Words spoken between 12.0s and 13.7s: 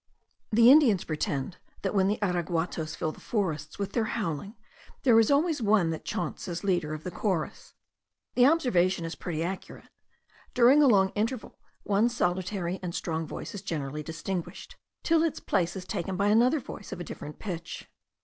solitary and strong voice is